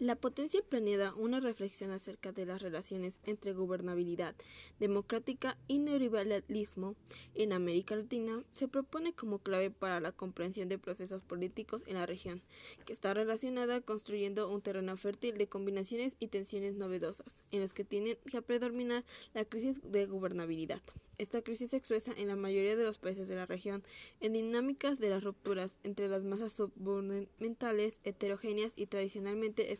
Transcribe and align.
La 0.00 0.16
potencia 0.16 0.62
planeada 0.62 1.14
una 1.14 1.40
reflexión 1.40 1.90
acerca 1.90 2.32
de 2.32 2.46
las 2.46 2.62
relaciones 2.62 3.20
entre 3.24 3.52
gobernabilidad 3.52 4.34
democrática 4.78 5.58
y 5.68 5.78
neoliberalismo 5.78 6.94
en 7.34 7.52
América 7.52 7.96
Latina 7.96 8.42
se 8.50 8.66
propone 8.66 9.12
como 9.12 9.40
clave 9.40 9.70
para 9.70 10.00
la 10.00 10.12
comprensión 10.12 10.70
de 10.70 10.78
procesos 10.78 11.22
políticos 11.22 11.84
en 11.86 11.96
la 11.96 12.06
región, 12.06 12.40
que 12.86 12.94
está 12.94 13.12
relacionada 13.12 13.82
construyendo 13.82 14.48
un 14.48 14.62
terreno 14.62 14.96
fértil 14.96 15.36
de 15.36 15.50
combinaciones 15.50 16.16
y 16.18 16.28
tensiones 16.28 16.76
novedosas, 16.76 17.44
en 17.50 17.60
las 17.60 17.74
que 17.74 17.84
tiene 17.84 18.16
que 18.16 18.40
predominar 18.40 19.04
la 19.34 19.44
crisis 19.44 19.82
de 19.82 20.06
gobernabilidad. 20.06 20.80
Esta 21.20 21.42
crisis 21.42 21.72
se 21.72 21.76
expresa 21.76 22.14
en 22.16 22.28
la 22.28 22.36
mayoría 22.36 22.76
de 22.76 22.84
los 22.84 22.96
países 22.96 23.28
de 23.28 23.36
la 23.36 23.44
región 23.44 23.82
en 24.20 24.32
dinámicas 24.32 24.98
de 24.98 25.10
las 25.10 25.22
rupturas 25.22 25.76
entre 25.82 26.08
las 26.08 26.24
masas 26.24 26.54
subgubernamentales 26.54 28.00
heterogéneas 28.04 28.72
y 28.74 28.86
tradicionalmente 28.86 29.70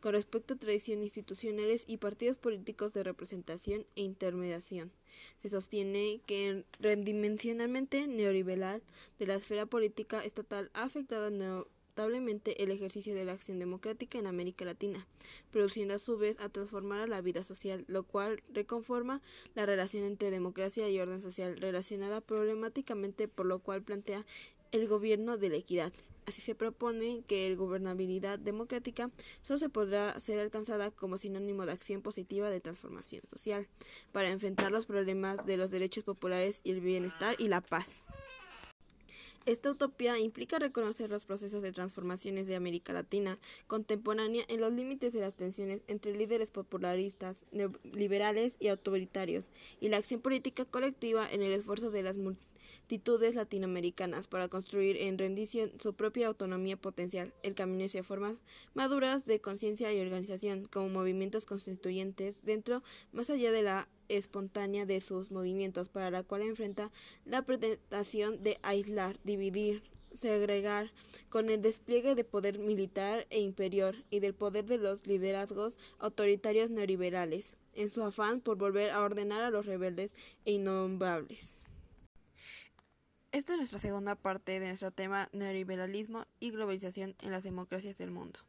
con 0.00 0.12
respecto 0.12 0.54
a 0.54 0.58
tradiciones 0.58 1.04
institucionales 1.04 1.84
y 1.86 1.98
partidos 1.98 2.36
políticos 2.36 2.92
de 2.92 3.04
representación 3.04 3.86
e 3.94 4.02
intermediación. 4.02 4.90
Se 5.40 5.48
sostiene 5.48 6.20
que 6.26 6.48
el 6.48 6.66
redimensionamiento 6.80 7.96
neoliberal 8.06 8.82
de 9.18 9.26
la 9.26 9.34
esfera 9.34 9.66
política 9.66 10.24
estatal 10.24 10.70
ha 10.74 10.84
afectado 10.84 11.28
el 12.56 12.70
ejercicio 12.70 13.14
de 13.14 13.24
la 13.24 13.32
acción 13.32 13.58
democrática 13.58 14.18
en 14.18 14.26
América 14.26 14.64
Latina, 14.64 15.06
produciendo 15.50 15.94
a 15.94 15.98
su 15.98 16.16
vez 16.16 16.40
a 16.40 16.48
transformar 16.48 17.00
a 17.00 17.06
la 17.06 17.20
vida 17.20 17.42
social, 17.42 17.84
lo 17.88 18.04
cual 18.04 18.42
reconforma 18.52 19.20
la 19.54 19.66
relación 19.66 20.04
entre 20.04 20.30
democracia 20.30 20.88
y 20.88 20.98
orden 20.98 21.20
social 21.20 21.58
relacionada 21.58 22.20
problemáticamente 22.20 23.28
por 23.28 23.46
lo 23.46 23.58
cual 23.58 23.82
plantea 23.82 24.24
el 24.72 24.88
gobierno 24.88 25.36
de 25.36 25.50
la 25.50 25.56
equidad. 25.56 25.92
Así 26.26 26.42
se 26.42 26.54
propone 26.54 27.22
que 27.26 27.48
la 27.48 27.56
gobernabilidad 27.56 28.38
democrática 28.38 29.10
solo 29.42 29.58
se 29.58 29.68
podrá 29.68 30.18
ser 30.20 30.38
alcanzada 30.38 30.90
como 30.90 31.18
sinónimo 31.18 31.66
de 31.66 31.72
acción 31.72 32.02
positiva 32.02 32.50
de 32.50 32.60
transformación 32.60 33.22
social, 33.28 33.66
para 34.12 34.30
enfrentar 34.30 34.70
los 34.70 34.86
problemas 34.86 35.44
de 35.46 35.56
los 35.56 35.70
derechos 35.70 36.04
populares 36.04 36.60
y 36.62 36.70
el 36.70 36.80
bienestar 36.80 37.34
y 37.38 37.48
la 37.48 37.60
paz. 37.60 38.04
Esta 39.46 39.70
utopía 39.70 40.18
implica 40.18 40.58
reconocer 40.58 41.08
los 41.08 41.24
procesos 41.24 41.62
de 41.62 41.72
transformaciones 41.72 42.46
de 42.46 42.56
América 42.56 42.92
Latina 42.92 43.38
contemporánea 43.66 44.44
en 44.48 44.60
los 44.60 44.72
límites 44.72 45.14
de 45.14 45.20
las 45.20 45.34
tensiones 45.34 45.82
entre 45.88 46.14
líderes 46.14 46.50
popularistas, 46.50 47.46
neoliberales 47.50 48.54
y 48.60 48.68
autoritarios, 48.68 49.46
y 49.80 49.88
la 49.88 49.96
acción 49.96 50.20
política 50.20 50.66
colectiva 50.66 51.26
en 51.28 51.42
el 51.42 51.52
esfuerzo 51.52 51.90
de 51.90 52.02
las 52.02 52.18
latinoamericanas 53.34 54.26
para 54.26 54.48
construir 54.48 54.96
en 54.96 55.18
rendición 55.18 55.70
su 55.80 55.94
propia 55.94 56.26
autonomía 56.26 56.76
potencial, 56.76 57.32
el 57.42 57.54
camino 57.54 57.84
hacia 57.84 58.02
formas 58.02 58.38
maduras 58.74 59.24
de 59.26 59.40
conciencia 59.40 59.92
y 59.92 60.00
organización 60.00 60.64
como 60.64 60.88
movimientos 60.88 61.44
constituyentes 61.44 62.42
dentro, 62.42 62.82
más 63.12 63.30
allá 63.30 63.52
de 63.52 63.62
la 63.62 63.88
espontánea 64.08 64.86
de 64.86 65.00
sus 65.00 65.30
movimientos, 65.30 65.88
para 65.88 66.10
la 66.10 66.24
cual 66.24 66.42
enfrenta 66.42 66.90
la 67.24 67.42
pretentación 67.42 68.42
de 68.42 68.58
aislar, 68.62 69.18
dividir, 69.22 69.82
segregar, 70.14 70.90
con 71.28 71.48
el 71.48 71.62
despliegue 71.62 72.16
de 72.16 72.24
poder 72.24 72.58
militar 72.58 73.26
e 73.30 73.40
imperial 73.40 74.04
y 74.10 74.18
del 74.18 74.34
poder 74.34 74.66
de 74.66 74.78
los 74.78 75.06
liderazgos 75.06 75.76
autoritarios 75.98 76.70
neoliberales, 76.70 77.54
en 77.74 77.88
su 77.90 78.02
afán 78.02 78.40
por 78.40 78.56
volver 78.56 78.90
a 78.90 79.02
ordenar 79.02 79.42
a 79.42 79.50
los 79.50 79.66
rebeldes 79.66 80.10
e 80.44 80.52
innombrables. 80.52 81.59
Esta 83.32 83.52
es 83.52 83.58
nuestra 83.58 83.78
segunda 83.78 84.16
parte 84.16 84.58
de 84.58 84.66
nuestro 84.66 84.90
tema 84.90 85.28
neoliberalismo 85.32 86.26
y 86.40 86.50
globalización 86.50 87.14
en 87.20 87.30
las 87.30 87.44
democracias 87.44 87.96
del 87.96 88.10
mundo. 88.10 88.40